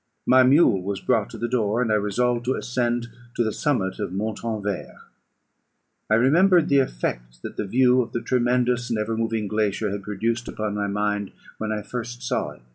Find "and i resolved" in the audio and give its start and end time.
1.79-2.45